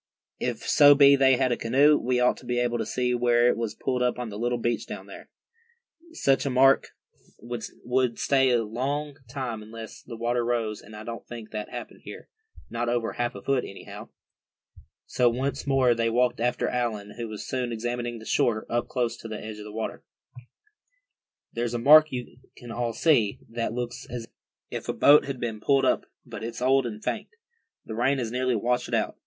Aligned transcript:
"If 0.39 0.67
so 0.67 0.95
be 0.95 1.15
they 1.15 1.37
had 1.37 1.51
a 1.51 1.55
canoe, 1.55 1.95
we 1.95 2.19
ought 2.19 2.35
to 2.37 2.45
be 2.47 2.57
able 2.57 2.79
to 2.79 2.87
see 2.87 3.13
where 3.13 3.47
it 3.49 3.55
was 3.55 3.75
pulled 3.75 4.01
up 4.01 4.17
on 4.17 4.29
the 4.29 4.39
little 4.39 4.57
beach 4.57 4.87
down 4.87 5.07
here. 5.09 5.29
Such 6.13 6.43
a 6.43 6.49
mark 6.49 6.87
would 7.39 8.17
stay 8.17 8.49
a 8.49 8.63
long 8.63 9.17
time 9.29 9.61
unless 9.61 10.01
the 10.01 10.17
water 10.17 10.43
rose, 10.43 10.81
and 10.81 10.95
I 10.95 11.03
don't 11.03 11.27
think 11.27 11.51
that 11.51 11.69
happened 11.69 12.01
here, 12.03 12.29
not 12.67 12.89
over 12.89 13.13
half 13.13 13.35
a 13.35 13.43
foot, 13.43 13.63
anyhow." 13.63 14.09
So 15.05 15.29
once 15.29 15.67
more 15.67 15.93
they 15.93 16.09
walked 16.09 16.39
after 16.39 16.67
Allan, 16.67 17.11
who 17.17 17.27
was 17.27 17.47
soon 17.47 17.71
examining 17.71 18.17
the 18.17 18.25
shore 18.25 18.65
close 18.89 19.15
to 19.17 19.27
the 19.27 19.39
edge 19.39 19.59
of 19.59 19.65
the 19.65 19.71
water. 19.71 20.03
"There's 21.53 21.75
a 21.75 21.77
mark 21.77 22.11
you 22.11 22.39
can 22.57 22.71
all 22.71 22.93
see, 22.93 23.37
that 23.49 23.73
looks 23.73 24.07
as 24.09 24.25
if 24.71 24.89
a 24.89 24.93
boat 24.93 25.25
had 25.25 25.39
been 25.39 25.59
pulled 25.61 25.85
up, 25.85 26.07
but 26.25 26.43
it's 26.43 26.59
old 26.59 26.87
and 26.87 27.03
faint. 27.03 27.27
The 27.85 27.93
rain 27.93 28.17
has 28.17 28.31
nearly 28.31 28.55
washed 28.55 28.87
it 28.87 28.95
out. 28.95 29.19